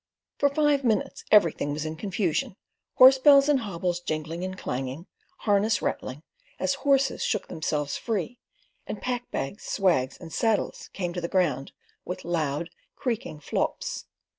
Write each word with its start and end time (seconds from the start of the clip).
For 0.39 0.49
five 0.49 0.83
minutes 0.83 1.25
everything 1.29 1.71
was 1.73 1.85
in 1.85 1.95
confusion; 1.95 2.55
horse 2.95 3.19
bells 3.19 3.47
and 3.47 3.59
hobbles 3.59 3.99
jingling 3.99 4.43
and 4.43 4.57
clanging, 4.57 5.05
harness 5.41 5.79
rattling, 5.79 6.23
as 6.57 6.73
horses 6.81 7.23
shook 7.23 7.49
themselves 7.49 7.97
free, 7.97 8.39
and 8.87 8.99
pack 8.99 9.29
bags, 9.29 9.61
swags, 9.61 10.17
and 10.17 10.33
saddles 10.33 10.89
came 10.93 11.13
to 11.13 11.21
the 11.21 11.27
ground 11.27 11.71
with 12.03 12.25
loud, 12.25 12.71
creaking 12.95 13.41
flops. 13.41 14.05